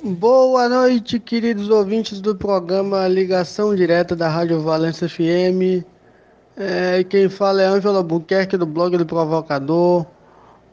Boa 0.00 0.68
noite, 0.68 1.18
queridos 1.18 1.68
ouvintes 1.70 2.20
do 2.20 2.32
programa 2.32 3.08
Ligação 3.08 3.74
Direta 3.74 4.14
da 4.14 4.28
Rádio 4.28 4.60
Valência 4.60 5.08
FM. 5.08 5.84
É, 6.56 7.02
quem 7.02 7.28
fala 7.28 7.62
é 7.62 7.66
Ângelo 7.66 7.96
Albuquerque 7.96 8.56
do 8.56 8.64
blog 8.64 8.96
do 8.96 9.04
Provocador. 9.04 10.06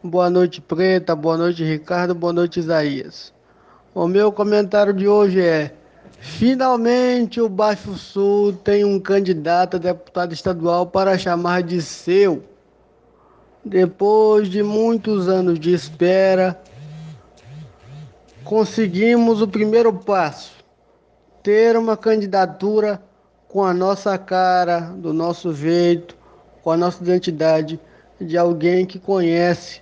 Boa 0.04 0.30
noite, 0.30 0.62
Preta. 0.62 1.16
Boa 1.16 1.38
noite, 1.38 1.64
Ricardo. 1.64 2.14
Boa 2.14 2.32
noite, 2.32 2.60
Isaías. 2.60 3.34
O 3.96 4.08
meu 4.08 4.31
comentário 4.31 4.94
de 4.94 5.08
hoje 5.08 5.42
é: 5.42 5.73
finalmente 6.19 7.42
o 7.42 7.49
Baixo 7.49 7.96
Sul 7.96 8.53
tem 8.53 8.85
um 8.85 8.99
candidato 8.99 9.78
a 9.78 9.79
deputado 9.79 10.33
estadual 10.33 10.85
para 10.85 11.17
chamar 11.17 11.63
de 11.63 11.81
seu. 11.81 12.44
Depois 13.65 14.47
de 14.47 14.62
muitos 14.62 15.28
anos 15.28 15.60
de 15.60 15.73
espera, 15.73 16.62
conseguimos 18.46 19.41
o 19.41 19.48
primeiro 19.48 19.91
passo: 19.91 20.53
ter 21.44 21.76
uma 21.76 21.98
candidatura 21.98 23.02
com 23.49 23.63
a 23.63 23.73
nossa 23.73 24.17
cara, 24.17 24.80
do 24.80 25.12
nosso 25.12 25.53
jeito, 25.53 26.16
com 26.63 26.72
a 26.72 26.77
nossa 26.77 27.03
identidade, 27.03 27.80
de 28.22 28.38
alguém 28.38 28.86
que 28.86 29.00
conhece 29.00 29.81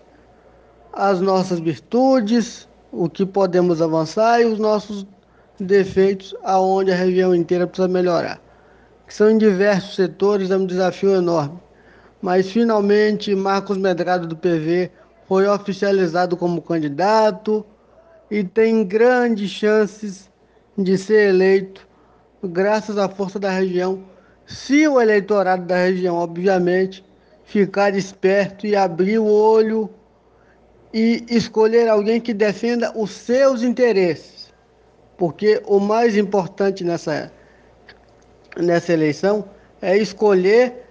as 0.91 1.19
nossas 1.19 1.59
virtudes, 1.59 2.67
o 2.91 3.09
que 3.09 3.25
podemos 3.25 3.81
avançar 3.81 4.41
e 4.41 4.45
os 4.45 4.59
nossos 4.59 5.05
defeitos, 5.59 6.35
aonde 6.43 6.91
a 6.91 6.95
região 6.95 7.35
inteira 7.35 7.67
precisa 7.67 7.87
melhorar. 7.87 8.39
Que 9.07 9.13
são 9.13 9.29
em 9.29 9.37
diversos 9.37 9.95
setores, 9.95 10.51
é 10.51 10.57
um 10.57 10.65
desafio 10.65 11.15
enorme. 11.15 11.59
Mas 12.21 12.49
finalmente 12.49 13.35
Marcos 13.35 13.77
Medrado 13.77 14.27
do 14.27 14.37
PV 14.37 14.91
foi 15.27 15.47
oficializado 15.47 16.37
como 16.37 16.61
candidato 16.61 17.65
e 18.33 18.43
tem 18.43 18.83
grandes 18.83 19.51
chances 19.51 20.27
de 20.75 20.97
ser 20.97 21.29
eleito, 21.29 21.87
graças 22.43 22.97
à 22.97 23.07
força 23.07 23.39
da 23.39 23.51
região, 23.51 24.03
se 24.47 24.87
o 24.87 24.99
eleitorado 24.99 25.67
da 25.67 25.75
região, 25.75 26.15
obviamente, 26.15 27.05
ficar 27.43 27.95
esperto 27.95 28.65
e 28.65 28.75
abrir 28.75 29.19
o 29.19 29.27
olho 29.27 29.87
e 30.91 31.23
escolher 31.29 31.87
alguém 31.87 32.19
que 32.19 32.33
defenda 32.33 32.91
os 32.97 33.11
seus 33.11 33.61
interesses. 33.61 34.51
Porque 35.15 35.61
o 35.67 35.79
mais 35.79 36.17
importante 36.17 36.83
nessa, 36.83 37.31
nessa 38.57 38.93
eleição 38.93 39.47
é 39.79 39.95
escolher 39.95 40.87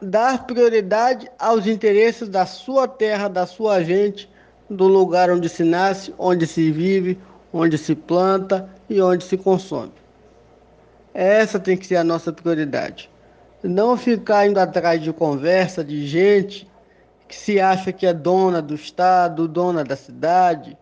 dar 0.00 0.46
prioridade 0.46 1.30
aos 1.38 1.66
interesses 1.66 2.30
da 2.30 2.46
sua 2.46 2.88
terra, 2.88 3.28
da 3.28 3.44
sua 3.44 3.84
gente, 3.84 4.26
do 4.68 4.86
lugar 4.86 5.30
onde 5.30 5.48
se 5.48 5.64
nasce, 5.64 6.14
onde 6.18 6.46
se 6.46 6.70
vive, 6.70 7.18
onde 7.52 7.78
se 7.78 7.94
planta 7.94 8.68
e 8.88 9.00
onde 9.00 9.24
se 9.24 9.36
consome. 9.36 9.92
Essa 11.14 11.58
tem 11.58 11.76
que 11.76 11.86
ser 11.86 11.96
a 11.96 12.04
nossa 12.04 12.32
prioridade. 12.32 13.10
Não 13.62 13.96
ficar 13.96 14.46
indo 14.46 14.58
atrás 14.58 15.02
de 15.02 15.12
conversa 15.12 15.82
de 15.82 16.06
gente 16.06 16.68
que 17.26 17.34
se 17.34 17.60
acha 17.60 17.92
que 17.92 18.06
é 18.06 18.12
dona 18.12 18.62
do 18.62 18.74
estado, 18.74 19.48
dona 19.48 19.84
da 19.84 19.96
cidade 19.96 20.76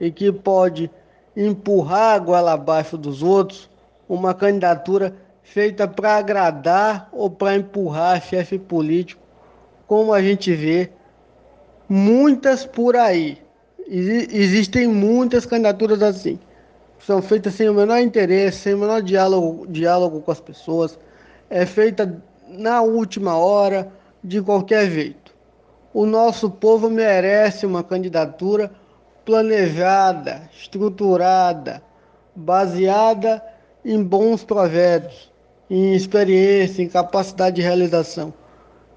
e 0.00 0.10
que 0.10 0.30
pode 0.32 0.90
empurrar 1.36 2.14
a 2.14 2.18
goela 2.18 2.52
abaixo 2.52 2.96
dos 2.96 3.22
outros 3.22 3.68
uma 4.08 4.34
candidatura 4.34 5.14
feita 5.42 5.86
para 5.88 6.16
agradar 6.16 7.08
ou 7.12 7.28
para 7.28 7.56
empurrar 7.56 8.22
chefe 8.22 8.58
político, 8.58 9.22
como 9.86 10.12
a 10.12 10.22
gente 10.22 10.54
vê 10.54 10.90
muitas 11.88 12.64
por 12.64 12.96
aí. 12.96 13.38
Existem 13.86 14.86
muitas 14.88 15.44
candidaturas 15.44 16.02
assim. 16.02 16.38
São 16.98 17.20
feitas 17.20 17.54
sem 17.54 17.68
o 17.68 17.74
menor 17.74 17.98
interesse, 17.98 18.58
sem 18.58 18.74
o 18.74 18.78
menor 18.78 19.02
diálogo, 19.02 19.66
diálogo 19.66 20.20
com 20.20 20.30
as 20.30 20.40
pessoas. 20.40 20.98
É 21.50 21.66
feita 21.66 22.22
na 22.48 22.80
última 22.80 23.36
hora, 23.36 23.92
de 24.24 24.40
qualquer 24.40 24.90
jeito. 24.90 25.34
O 25.92 26.06
nosso 26.06 26.50
povo 26.50 26.88
merece 26.88 27.66
uma 27.66 27.84
candidatura 27.84 28.70
planejada, 29.24 30.48
estruturada, 30.58 31.82
baseada 32.34 33.42
em 33.84 34.02
bons 34.02 34.42
projetos, 34.42 35.30
em 35.68 35.94
experiência, 35.94 36.82
em 36.82 36.88
capacidade 36.88 37.56
de 37.56 37.62
realização. 37.62 38.32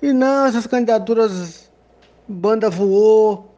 E 0.02 0.14
não 0.14 0.46
essas 0.46 0.66
candidaturas 0.66 1.67
banda 2.28 2.70
voou, 2.70 3.50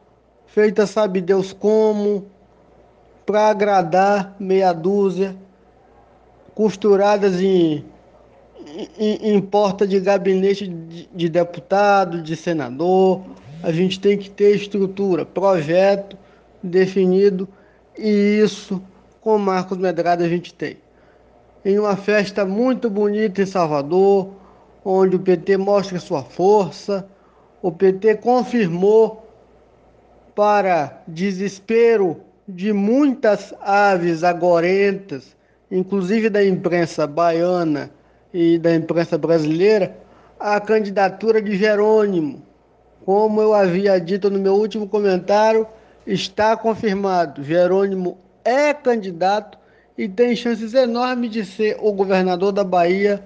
feita 0.46 0.86
sabe 0.86 1.22
Deus 1.22 1.52
como, 1.52 2.26
para 3.26 3.50
agradar 3.50 4.36
meia 4.40 4.72
dúzia, 4.74 5.36
costuradas 6.54 7.40
em, 7.42 7.86
em, 8.98 9.34
em 9.34 9.42
porta 9.42 9.88
de 9.88 10.00
gabinete 10.00 10.68
de, 10.68 11.10
de 11.14 11.30
deputado, 11.30 12.22
de 12.22 12.36
senador. 12.36 13.22
A 13.64 13.72
gente 13.72 14.00
tem 14.00 14.18
que 14.18 14.30
ter 14.30 14.56
estrutura, 14.56 15.26
projeto 15.26 16.18
definido 16.62 17.48
e 17.98 18.40
isso 18.44 18.82
com 19.22 19.38
Marcos 19.38 19.78
Medrado 19.78 20.24
a 20.24 20.30
gente 20.30 20.54
tem. 20.54 20.78
Em 21.64 21.78
uma 21.78 21.98
festa 21.98 22.46
muito 22.46 22.90
bonita 22.90 23.42
em 23.42 23.46
Salvador, 23.46 24.30
onde 24.84 25.16
o 25.16 25.20
PT 25.20 25.58
mostra 25.58 26.00
sua 26.00 26.24
força, 26.24 27.08
o 27.62 27.72
PT 27.72 28.16
confirmou, 28.16 29.26
para 30.36 31.02
desespero 31.06 32.22
de 32.48 32.72
muitas 32.72 33.54
aves 33.60 34.24
agorentas, 34.24 35.36
inclusive 35.70 36.30
da 36.30 36.44
imprensa 36.44 37.06
baiana 37.06 37.92
e 38.34 38.58
da 38.58 38.74
imprensa 38.74 39.18
brasileira, 39.18 39.98
a 40.40 40.60
candidatura 40.62 41.42
de 41.42 41.58
Jerônimo. 41.58 42.42
Como 43.06 43.42
eu 43.42 43.54
havia 43.54 44.00
dito 44.00 44.30
no 44.30 44.40
meu 44.40 44.54
último 44.56 44.88
comentário, 44.88 45.68
está 46.08 46.56
confirmado. 46.56 47.44
Jerônimo 47.44 48.18
é 48.46 48.74
candidato 48.74 49.58
e 49.98 50.08
tem 50.08 50.36
chances 50.36 50.74
enormes 50.74 51.32
de 51.32 51.46
ser 51.46 51.78
o 51.82 51.92
governador 51.92 52.54
da 52.54 52.64
Bahia 52.64 53.22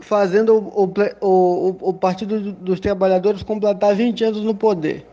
fazendo 0.00 0.56
o, 0.56 0.92
o, 1.20 1.76
o, 1.90 1.94
Partido 1.94 2.52
dos 2.52 2.80
Trabalhadores 2.80 3.42
completar 3.42 3.94
20 3.94 4.24
anos 4.24 4.42
no 4.42 4.54
poder. 4.54 5.06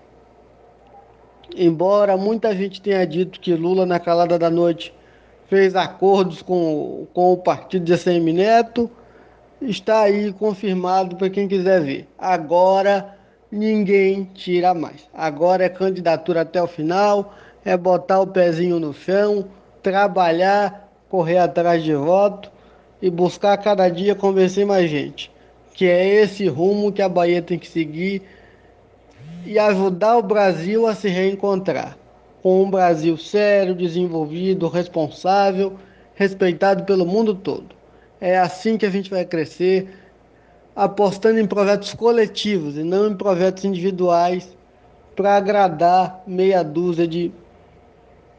Embora 1.56 2.18
muita 2.18 2.56
gente 2.56 2.81
tenha 2.81 3.06
dito 3.06 3.40
que 3.40 3.53
Lula, 3.53 3.86
na 3.86 4.00
calada 4.00 4.38
da 4.38 4.50
noite, 4.50 4.94
fez 5.48 5.75
acordos 5.75 6.42
com, 6.42 7.08
com 7.14 7.34
o 7.34 7.38
partido 7.38 7.86
de 7.86 7.94
ACM 7.94 8.34
Neto, 8.34 8.90
está 9.62 10.02
aí 10.02 10.31
confirmado 10.34 11.16
para 11.16 11.30
quem 11.30 11.48
quiser 11.48 11.81
ver. 11.81 12.08
Agora 12.18 13.16
ninguém 13.52 14.25
tira 14.34 14.74
mais. 14.74 15.08
Agora 15.14 15.64
é 15.64 15.69
candidatura 15.69 16.42
até 16.42 16.62
o 16.62 16.68
final, 16.68 17.34
é 17.64 17.75
botar 17.78 18.19
o 18.19 18.28
pezinho 18.28 18.80
no 18.80 18.94
chão, 18.94 19.46
trabalhar, 19.81 20.90
correr 21.09 21.38
atrás 21.38 21.84
de 21.84 21.96
voto 21.96 22.52
e 23.02 23.09
buscar 23.09 23.58
cada 23.58 23.88
dia 23.90 24.16
convencer 24.16 24.66
mais 24.66 24.90
gente. 24.90 25.31
Que 25.74 25.85
é 25.85 26.22
esse 26.22 26.47
rumo 26.47 26.91
que 26.91 27.02
a 27.02 27.09
Bahia 27.09 27.41
tem 27.41 27.59
que 27.59 27.68
seguir 27.68 28.24
e 29.46 29.58
ajudar 29.59 30.18
o 30.18 30.24
Brasil 30.24 30.88
a 30.88 30.96
se 30.96 31.07
reencontrar. 31.07 31.97
Com 32.41 32.63
um 32.63 32.69
Brasil 32.69 33.18
sério, 33.18 33.75
desenvolvido, 33.75 34.68
responsável, 34.68 35.78
respeitado 36.16 36.84
pelo 36.84 37.06
mundo 37.06 37.34
todo. 37.36 37.75
É 38.19 38.38
assim 38.38 38.78
que 38.78 38.86
a 38.86 38.90
gente 38.90 39.09
vai 39.09 39.24
crescer, 39.24 39.88
apostando 40.75 41.40
em 41.40 41.46
projetos 41.46 41.94
coletivos 41.94 42.78
e 42.78 42.84
não 42.84 43.07
em 43.07 43.16
projetos 43.16 43.63
individuais 43.63 44.56
para 45.16 45.36
agradar 45.36 46.24
meia 46.25 46.63
dúzia 46.63 47.07
de, 47.07 47.31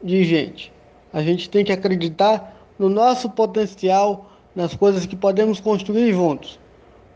de 0.01 0.23
gente. 0.23 0.71
A 1.11 1.21
gente 1.21 1.49
tem 1.49 1.65
que 1.65 1.71
acreditar 1.71 2.55
no 2.77 2.89
nosso 2.89 3.29
potencial 3.29 4.28
nas 4.55 4.73
coisas 4.73 5.05
que 5.05 5.15
podemos 5.15 5.59
construir 5.59 6.13
juntos. 6.13 6.59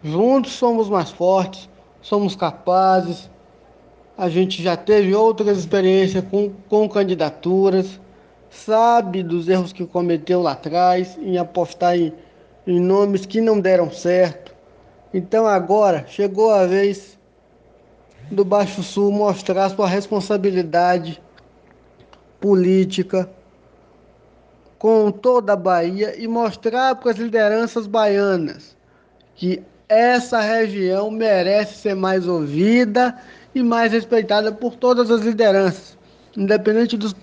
Juntos 0.04 0.54
somos 0.54 0.90
mais 0.90 1.10
fortes, 1.10 1.70
somos 2.02 2.36
capazes. 2.36 3.30
A 4.18 4.30
gente 4.30 4.62
já 4.62 4.78
teve 4.78 5.16
outras 5.16 5.58
experiências 5.58 6.24
com, 6.30 6.52
com 6.70 6.88
candidaturas, 6.88 8.00
sabe 8.50 9.24
dos 9.24 9.48
erros 9.50 9.74
que 9.74 9.86
cometeu 9.86 10.42
lá 10.42 10.52
atrás 10.52 11.18
em 11.22 11.38
apostar 11.38 11.98
em, 11.98 12.14
em 12.68 12.80
nomes 12.80 13.26
que 13.26 13.42
não 13.42 13.60
deram 13.60 13.92
certo. 13.92 14.54
Então 15.14 15.48
agora 15.48 16.06
chegou 16.08 16.52
a 16.52 16.66
vez 16.66 17.18
do 18.30 18.46
Baixo 18.46 18.84
Sul 18.84 19.12
mostrar 19.12 19.70
sua 19.70 19.88
responsabilidade 19.88 21.22
política 22.40 23.30
com 24.84 25.10
toda 25.14 25.54
a 25.54 25.56
Bahia 25.56 26.14
e 26.22 26.28
mostrar 26.28 26.96
para 26.96 27.12
as 27.12 27.18
lideranças 27.18 27.88
baianas 27.88 28.76
que 29.34 29.64
essa 29.88 30.42
região 30.42 31.10
merece 31.10 31.76
ser 31.76 31.96
mais 31.96 32.28
ouvida 32.28 33.18
e 33.56 33.64
mais 33.64 33.94
respeitada 33.94 34.52
por 34.52 34.76
todas 34.76 35.10
as 35.10 35.22
lideranças. 35.22 35.98
independente 36.36 36.98
dos, 36.98 37.16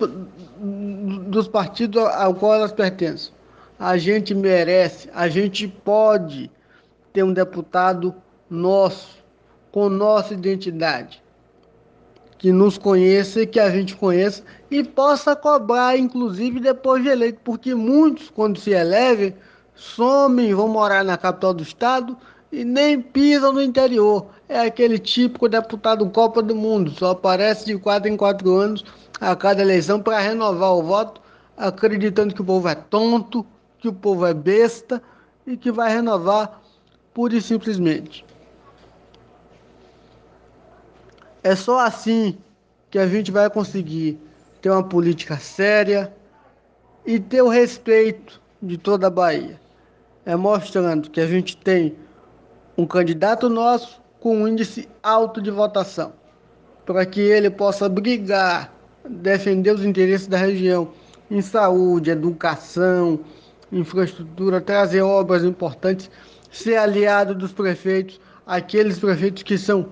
dos 1.29 1.49
partidos 1.49 2.03
ao 2.03 2.35
qual 2.35 2.55
elas 2.55 2.73
pertencem. 2.73 3.31
A 3.79 3.99
gente 3.99 4.35
merece, 4.35 5.11
a 5.13 5.29
gente 5.29 5.69
pode 5.69 6.51
ter 7.13 7.23
um 7.23 7.33
deputado 7.35 8.15
nosso, 8.49 9.23
com 9.71 9.91
nossa 9.91 10.33
identidade, 10.33 11.23
que 12.41 12.51
nos 12.53 12.79
conheça 12.79 13.43
e 13.43 13.47
que 13.47 13.61
a 13.61 13.69
gente 13.71 13.95
conheça 13.95 14.43
e 14.71 14.83
possa 14.83 15.37
cobrar, 15.37 15.99
inclusive 15.99 16.59
depois 16.59 17.03
de 17.03 17.11
eleito, 17.11 17.39
porque 17.45 17.75
muitos, 17.75 18.31
quando 18.31 18.59
se 18.59 18.71
elevem, 18.71 19.35
somem, 19.75 20.55
vão 20.55 20.67
morar 20.67 21.05
na 21.05 21.19
capital 21.19 21.53
do 21.53 21.63
estado 21.63 22.17
e 22.51 22.65
nem 22.65 22.99
pisam 22.99 23.53
no 23.53 23.61
interior. 23.61 24.25
É 24.49 24.59
aquele 24.59 24.99
típico 24.99 25.51
deputado 25.51 26.09
Copa 26.09 26.43
do 26.43 26.57
Mundo, 26.57 26.91
só 26.93 27.11
aparece 27.11 27.67
de 27.67 27.77
quatro 27.77 28.09
em 28.09 28.17
quatro 28.17 28.57
anos 28.57 28.87
a 29.21 29.37
cada 29.37 29.61
eleição 29.61 30.01
para 30.01 30.19
renovar 30.19 30.73
o 30.73 30.83
voto, 30.83 31.21
acreditando 31.59 32.35
que 32.35 32.41
o 32.41 32.45
povo 32.45 32.67
é 32.69 32.75
tonto, 32.75 33.45
que 33.79 33.87
o 33.87 33.93
povo 33.93 34.25
é 34.25 34.33
besta 34.33 35.03
e 35.47 35.59
que 35.59 35.71
vai 35.71 35.93
renovar 35.93 36.59
pura 37.13 37.37
e 37.37 37.43
simplesmente. 37.43 38.25
É 41.43 41.57
só 41.57 41.79
assim 41.79 42.37
que 42.91 42.99
a 42.99 43.07
gente 43.07 43.31
vai 43.31 43.49
conseguir 43.49 44.19
ter 44.61 44.71
uma 44.71 44.83
política 44.83 45.39
séria 45.39 46.13
e 47.07 47.19
ter 47.19 47.41
o 47.41 47.49
respeito 47.49 48.41
de 48.61 48.77
toda 48.77 49.07
a 49.07 49.11
Bahia. 49.11 49.59
É 50.27 50.37
mostrando 50.37 51.09
que 51.09 51.21
a 51.21 51.27
gente 51.27 51.57
tem 51.57 51.97
um 52.77 52.87
candidato 52.87 53.49
nosso 53.49 54.01
com 54.21 54.37
um 54.37 54.49
índice 54.49 54.87
alto 55.03 55.41
de 55.41 55.51
votação, 55.51 56.13
para 56.85 57.07
que 57.07 57.21
ele 57.21 57.49
possa 57.49 57.89
brigar, 57.89 58.71
defender 59.09 59.75
os 59.75 59.83
interesses 59.83 60.27
da 60.27 60.37
região 60.37 60.93
em 61.31 61.41
saúde, 61.41 62.11
educação, 62.11 63.21
infraestrutura, 63.73 64.61
trazer 64.61 65.01
obras 65.01 65.43
importantes, 65.43 66.11
ser 66.51 66.77
aliado 66.77 67.35
dos 67.35 67.53
prefeitos, 67.53 68.21
aqueles 68.47 68.99
prefeitos 68.99 69.43
que 69.43 69.57
são 69.57 69.89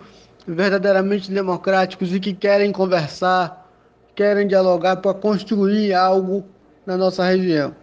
verdadeiramente 0.49 1.31
democráticos 1.31 2.15
e 2.15 2.19
que 2.19 2.33
querem 2.33 2.73
conversar, 2.73 3.71
querem 4.15 4.47
dialogar 4.47 4.97
para 4.97 5.13
construir 5.13 5.93
algo 5.93 6.43
na 6.87 6.97
nossa 6.97 7.23
região. 7.23 7.75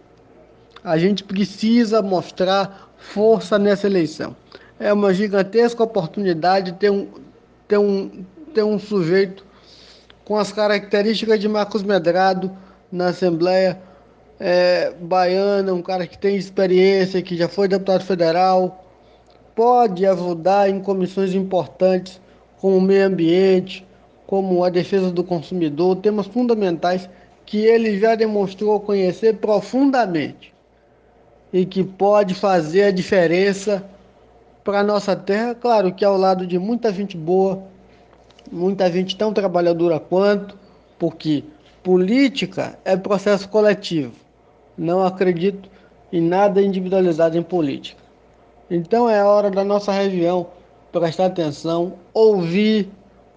A 0.82 0.98
gente 0.98 1.22
precisa 1.22 2.02
mostrar 2.02 2.90
força 2.98 3.56
nessa 3.56 3.86
eleição. 3.86 4.34
É 4.80 4.92
uma 4.92 5.14
gigantesca 5.14 5.82
oportunidade 5.82 6.72
ter 6.72 6.90
um, 6.90 7.08
ter 7.68 7.78
um, 7.78 8.24
ter 8.52 8.64
um 8.64 8.78
sujeito 8.78 9.46
com 10.24 10.36
as 10.36 10.50
características 10.50 11.38
de 11.38 11.48
Marcos 11.48 11.84
Medrado 11.84 12.50
na 12.90 13.08
Assembleia 13.08 13.80
é, 14.40 14.92
Baiana, 15.00 15.72
um 15.72 15.82
cara 15.82 16.04
que 16.06 16.18
tem 16.18 16.36
experiência, 16.36 17.22
que 17.22 17.36
já 17.36 17.48
foi 17.48 17.68
deputado 17.68 18.02
federal, 18.02 18.84
pode 19.54 20.04
ajudar 20.04 20.68
em 20.68 20.80
comissões 20.80 21.32
importantes 21.32 22.20
como 22.66 22.78
o 22.78 22.80
meio 22.80 23.06
ambiente, 23.06 23.86
como 24.26 24.64
a 24.64 24.68
defesa 24.68 25.12
do 25.12 25.22
consumidor, 25.22 25.94
temas 25.98 26.26
fundamentais 26.26 27.08
que 27.44 27.58
ele 27.58 27.96
já 27.96 28.16
demonstrou 28.16 28.80
conhecer 28.80 29.36
profundamente 29.36 30.52
e 31.52 31.64
que 31.64 31.84
pode 31.84 32.34
fazer 32.34 32.82
a 32.82 32.90
diferença 32.90 33.88
para 34.64 34.80
a 34.80 34.82
nossa 34.82 35.14
terra, 35.14 35.54
claro 35.54 35.94
que 35.94 36.04
ao 36.04 36.16
lado 36.16 36.44
de 36.44 36.58
muita 36.58 36.92
gente 36.92 37.16
boa, 37.16 37.62
muita 38.50 38.90
gente 38.90 39.16
tão 39.16 39.32
trabalhadora 39.32 40.00
quanto, 40.00 40.58
porque 40.98 41.44
política 41.84 42.76
é 42.84 42.96
processo 42.96 43.48
coletivo. 43.48 44.10
Não 44.76 45.06
acredito 45.06 45.70
em 46.12 46.20
nada 46.20 46.60
individualizado 46.60 47.38
em 47.38 47.44
política. 47.44 48.02
Então 48.68 49.08
é 49.08 49.22
hora 49.22 49.52
da 49.52 49.62
nossa 49.62 49.92
região 49.92 50.48
prestar 50.92 51.26
atenção, 51.26 51.94
ouvir 52.12 52.88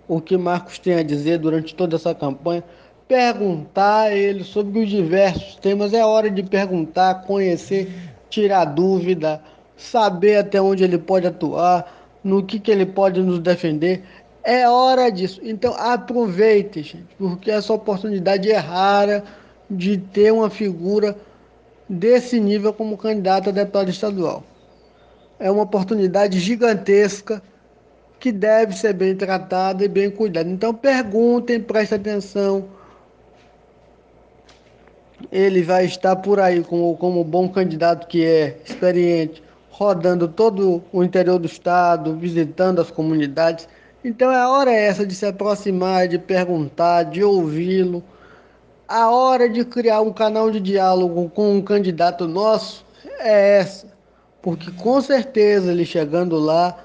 o 0.08 0.20
que 0.20 0.38
Marcos 0.38 0.80
tem 0.80 0.96
a 0.96 1.04
dizer 1.04 1.38
durante 1.38 1.76
toda 1.76 1.96
essa 1.96 2.16
campanha, 2.16 2.64
perguntar 3.08 4.08
a 4.08 4.16
ele 4.16 4.44
sobre 4.44 4.80
os 4.80 4.90
diversos 4.90 5.56
temas. 5.56 5.94
É 5.94 6.04
hora 6.04 6.30
de 6.30 6.42
perguntar, 6.44 7.26
conhecer, 7.26 7.92
tirar 8.30 8.66
dúvida, 8.66 9.42
saber 9.78 10.38
até 10.38 10.62
onde 10.62 10.84
ele 10.84 10.98
pode 10.98 11.28
atuar, 11.28 11.96
no 12.24 12.44
que, 12.44 12.60
que 12.60 12.72
ele 12.72 12.86
pode 12.86 13.22
nos 13.22 13.40
defender. 13.40 14.04
É 14.44 14.68
hora 14.68 15.12
disso. 15.12 15.40
Então 15.44 15.76
aproveite, 15.78 16.82
gente, 16.82 17.16
porque 17.18 17.52
essa 17.52 17.74
oportunidade 17.74 18.52
é 18.52 18.58
rara 18.58 19.24
de 19.70 19.98
ter 19.98 20.34
uma 20.34 20.50
figura 20.50 21.16
desse 21.88 22.40
nível 22.40 22.74
como 22.74 22.98
candidato 22.98 23.50
a 23.50 23.52
deputado 23.52 23.90
estadual 23.90 24.44
é 25.40 25.50
uma 25.50 25.64
oportunidade 25.64 26.38
gigantesca 26.40 27.42
que 28.20 28.32
deve 28.32 28.76
ser 28.76 28.94
bem 28.94 29.16
tratada 29.16 29.86
e 29.86 29.88
bem 29.88 30.12
cuidada. 30.12 30.50
Então 30.50 30.74
perguntem, 30.74 31.62
prestem 31.62 31.98
atenção. 31.98 32.66
Ele 35.32 35.64
vai 35.64 35.86
estar 35.86 36.18
por 36.18 36.40
aí 36.40 36.62
como, 36.64 36.96
como 36.98 37.24
bom 37.24 37.48
candidato 37.48 38.08
que 38.08 38.26
é, 38.26 38.58
experiente, 38.66 39.42
rodando 39.70 40.28
todo 40.28 40.84
o 40.92 41.04
interior 41.04 41.40
do 41.40 41.46
estado, 41.46 42.16
visitando 42.18 42.82
as 42.82 42.92
comunidades. 42.92 43.68
Então 44.04 44.30
a 44.30 44.50
hora 44.50 44.72
é 44.72 44.86
essa 44.86 45.06
de 45.06 45.16
se 45.16 45.26
aproximar, 45.26 46.08
de 46.08 46.20
perguntar, 46.20 47.04
de 47.04 47.24
ouvi-lo. 47.24 48.04
A 48.88 49.10
hora 49.10 49.48
de 49.48 49.64
criar 49.64 50.02
um 50.02 50.12
canal 50.12 50.52
de 50.52 50.60
diálogo 50.60 51.30
com 51.30 51.56
um 51.56 51.62
candidato 51.62 52.28
nosso 52.28 52.86
é 53.20 53.60
essa 53.60 53.99
porque 54.42 54.72
com 54.72 55.02
certeza 55.02 55.72
ele 55.72 55.86
chegando 55.86 56.38
lá, 56.38 56.78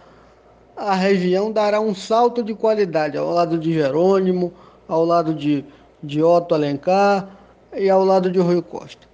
a 0.76 0.94
região 0.94 1.52
dará 1.52 1.80
um 1.80 1.94
salto 1.94 2.42
de 2.42 2.54
qualidade 2.54 3.16
ao 3.16 3.30
lado 3.30 3.58
de 3.58 3.72
Jerônimo, 3.72 4.52
ao 4.88 5.04
lado 5.04 5.32
de, 5.32 5.64
de 6.02 6.22
Otto 6.22 6.54
Alencar 6.54 7.28
e 7.76 7.88
ao 7.88 8.04
lado 8.04 8.30
de 8.30 8.38
Rui 8.38 8.60
Costa. 8.60 9.06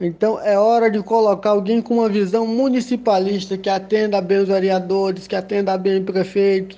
Então 0.00 0.40
é 0.40 0.58
hora 0.58 0.90
de 0.90 1.00
colocar 1.02 1.50
alguém 1.50 1.80
com 1.80 1.98
uma 1.98 2.08
visão 2.08 2.46
municipalista 2.46 3.56
que 3.56 3.70
atenda 3.70 4.20
bem 4.20 4.38
os 4.38 4.48
vereadores, 4.48 5.28
que 5.28 5.36
atenda 5.36 5.78
bem 5.78 6.00
o 6.00 6.04
prefeito 6.04 6.76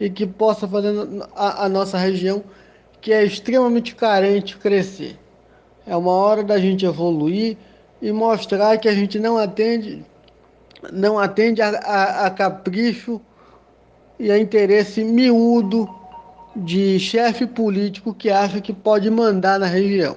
e 0.00 0.10
que 0.10 0.26
possa 0.26 0.66
fazer 0.66 0.92
a, 1.34 1.64
a 1.64 1.68
nossa 1.68 1.96
região, 1.96 2.42
que 3.00 3.12
é 3.12 3.24
extremamente 3.24 3.94
carente, 3.94 4.56
crescer. 4.56 5.16
É 5.86 5.96
uma 5.96 6.10
hora 6.10 6.42
da 6.42 6.58
gente 6.58 6.84
evoluir 6.84 7.56
e 8.02 8.10
mostrar 8.10 8.76
que 8.78 8.88
a 8.88 8.94
gente 8.94 9.20
não 9.20 9.38
atende 9.38 10.04
não 10.92 11.18
atende 11.18 11.62
a, 11.62 11.68
a, 11.68 12.26
a 12.26 12.30
capricho 12.30 13.20
e 14.18 14.30
a 14.30 14.38
interesse 14.38 15.04
miúdo 15.04 15.88
de 16.54 16.98
chefe 16.98 17.46
político 17.46 18.14
que 18.14 18.30
acha 18.30 18.60
que 18.60 18.72
pode 18.72 19.10
mandar 19.10 19.58
na 19.58 19.66
região. 19.66 20.16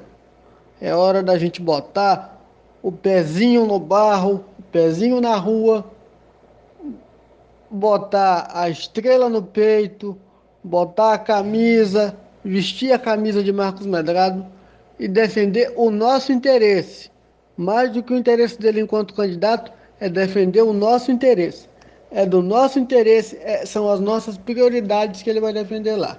É 0.79 0.95
hora 0.95 1.21
da 1.21 1.37
gente 1.37 1.61
botar 1.61 2.39
o 2.81 2.91
pezinho 2.91 3.65
no 3.65 3.79
barro, 3.79 4.45
o 4.57 4.63
pezinho 4.63 5.19
na 5.19 5.35
rua, 5.35 5.85
botar 7.69 8.49
a 8.53 8.69
estrela 8.69 9.27
no 9.29 9.43
peito, 9.43 10.17
botar 10.63 11.13
a 11.13 11.17
camisa, 11.17 12.15
vestir 12.43 12.93
a 12.93 12.99
camisa 12.99 13.43
de 13.43 13.51
Marcos 13.51 13.85
Medrado 13.85 14.45
e 14.97 15.07
defender 15.07 15.73
o 15.75 15.91
nosso 15.91 16.31
interesse, 16.31 17.11
mais 17.57 17.91
do 17.91 18.01
que 18.01 18.13
o 18.13 18.17
interesse 18.17 18.57
dele 18.57 18.81
enquanto 18.81 19.13
candidato, 19.13 19.71
é 19.99 20.09
defender 20.09 20.61
o 20.61 20.73
nosso 20.73 21.11
interesse. 21.11 21.67
É 22.11 22.25
do 22.25 22.41
nosso 22.41 22.79
interesse, 22.79 23.37
é, 23.41 23.65
são 23.65 23.89
as 23.89 23.99
nossas 23.99 24.37
prioridades 24.37 25.21
que 25.21 25.29
ele 25.29 25.39
vai 25.39 25.53
defender 25.53 25.95
lá. 25.95 26.17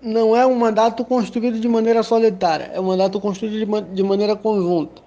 Não 0.00 0.36
é 0.36 0.46
um 0.46 0.54
mandato 0.54 1.04
construído 1.04 1.58
de 1.58 1.68
maneira 1.68 2.02
solitária, 2.02 2.70
é 2.72 2.80
um 2.80 2.84
mandato 2.84 3.20
construído 3.20 3.58
de, 3.58 3.66
man 3.66 3.84
de 3.92 4.02
maneira 4.02 4.36
conjunta. 4.36 5.02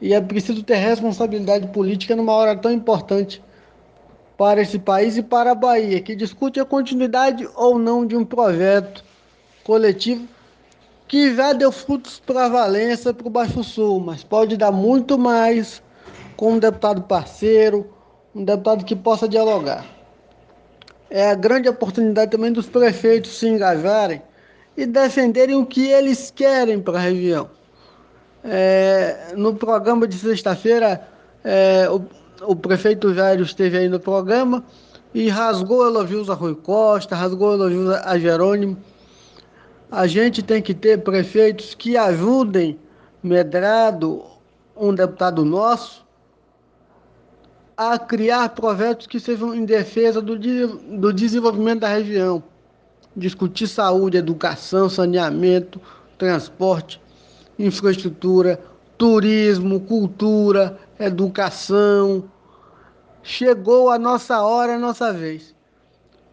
E 0.00 0.12
é 0.14 0.20
preciso 0.20 0.62
ter 0.62 0.76
responsabilidade 0.76 1.68
política 1.68 2.14
numa 2.14 2.32
hora 2.32 2.56
tão 2.56 2.70
importante 2.72 3.42
para 4.36 4.60
esse 4.60 4.78
país 4.78 5.16
e 5.16 5.22
para 5.22 5.52
a 5.52 5.54
Bahia, 5.54 6.00
que 6.00 6.16
discute 6.16 6.58
a 6.58 6.64
continuidade 6.64 7.48
ou 7.54 7.78
não 7.78 8.04
de 8.04 8.16
um 8.16 8.24
projeto 8.24 9.04
coletivo 9.62 10.26
que 11.06 11.34
já 11.34 11.52
deu 11.52 11.70
frutos 11.70 12.20
para 12.24 12.46
a 12.46 12.48
Valência, 12.48 13.12
para 13.12 13.26
o 13.26 13.30
Baixo 13.30 13.62
Sul, 13.62 14.00
mas 14.00 14.24
pode 14.24 14.56
dar 14.56 14.72
muito 14.72 15.18
mais 15.18 15.82
com 16.42 16.54
um 16.54 16.58
deputado 16.58 17.02
parceiro, 17.02 17.88
um 18.34 18.44
deputado 18.44 18.84
que 18.84 18.96
possa 18.96 19.28
dialogar. 19.28 19.86
É 21.08 21.30
a 21.30 21.36
grande 21.36 21.68
oportunidade 21.68 22.32
também 22.32 22.52
dos 22.52 22.66
prefeitos 22.66 23.38
se 23.38 23.46
engajarem 23.46 24.20
e 24.76 24.84
defenderem 24.84 25.54
o 25.54 25.64
que 25.64 25.86
eles 25.86 26.32
querem 26.32 26.80
para 26.80 26.98
a 26.98 27.00
região. 27.00 27.48
É, 28.42 29.34
no 29.36 29.54
programa 29.54 30.04
de 30.08 30.18
sexta-feira, 30.18 31.06
é, 31.44 31.88
o, 31.88 32.02
o, 32.44 32.56
prefeito 32.56 33.14
Jairo 33.14 33.44
esteve 33.44 33.78
aí 33.78 33.88
no 33.88 34.00
programa 34.00 34.64
e 35.14 35.28
rasgou 35.28 35.86
elogios 35.86 36.28
a 36.28 36.34
Rui 36.34 36.56
Costa, 36.56 37.14
rasgou 37.14 37.52
elogios 37.52 37.88
a 37.88 38.18
Jerônimo, 38.18 38.76
A 39.88 40.08
gente 40.08 40.42
tem 40.42 40.60
que 40.60 40.74
ter 40.74 41.04
prefeitos 41.04 41.72
que 41.72 41.96
ajudem 41.96 42.80
Medrado, 43.22 44.24
um 44.76 44.92
deputado 44.92 45.44
nosso, 45.44 46.01
a 47.76 47.98
criar 47.98 48.48
projetos 48.50 49.06
que 49.06 49.18
sejam 49.18 49.54
em 49.54 49.64
defesa 49.64 50.20
do, 50.20 50.36
do 50.36 51.12
desenvolvimento 51.12 51.80
da 51.80 51.88
região. 51.88 52.42
Discutir 53.16 53.66
saúde, 53.66 54.16
educação, 54.16 54.88
saneamento, 54.88 55.80
transporte, 56.16 57.00
infraestrutura, 57.58 58.60
turismo, 58.96 59.80
cultura, 59.80 60.78
educação. 60.98 62.24
Chegou 63.22 63.90
a 63.90 63.98
nossa 63.98 64.42
hora, 64.42 64.76
a 64.76 64.78
nossa 64.78 65.12
vez. 65.12 65.54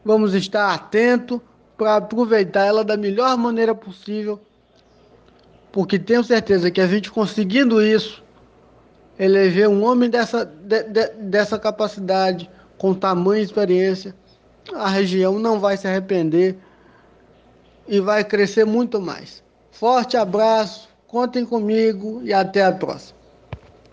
Vamos 0.04 0.34
estar 0.34 0.74
atentos 0.74 1.40
para 1.78 1.96
aproveitar 1.96 2.66
ela 2.66 2.84
da 2.84 2.98
melhor 2.98 3.38
maneira 3.38 3.74
possível, 3.74 4.40
porque 5.72 5.98
tenho 5.98 6.24
certeza 6.24 6.70
que 6.70 6.82
a 6.82 6.88
gente 6.88 7.10
conseguindo 7.10 7.82
isso, 7.82 8.22
eleger 9.20 9.68
um 9.68 9.84
homem 9.84 10.10
dessa, 10.10 10.46
de, 10.46 10.84
de, 10.84 11.08
dessa 11.20 11.60
capacidade, 11.60 12.50
com 12.78 12.94
tamanho 12.94 13.42
e 13.42 13.44
experiência, 13.44 14.16
a 14.74 14.88
região 14.88 15.38
não 15.38 15.60
vai 15.60 15.76
se 15.76 15.88
arrepender 15.88 16.58
e 17.86 18.00
vai 18.00 18.24
crescer 18.24 18.66
muito 18.66 19.02
mais. 19.02 19.44
Forte 19.72 20.16
abraço, 20.16 20.88
contem 21.06 21.46
comigo 21.46 22.22
e 22.24 22.32
até 22.32 22.64
a 22.64 22.72
próxima. 22.72 23.19